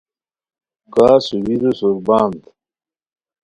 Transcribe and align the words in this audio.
کا 0.93 1.09
سوئیرو 1.27 1.71
سربند 1.79 2.41